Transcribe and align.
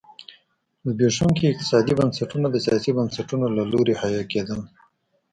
زبېښونکي 0.89 1.43
اقتصادي 1.47 1.93
بنسټونه 1.99 2.47
د 2.51 2.57
سیاسي 2.65 2.91
بنسټونو 2.97 3.45
له 3.57 3.63
لوري 3.71 3.95
حیه 4.01 4.23
کېدل. 4.31 4.59